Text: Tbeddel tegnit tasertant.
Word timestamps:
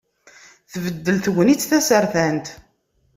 Tbeddel 0.71 1.17
tegnit 1.19 1.61
tasertant. 1.69 2.47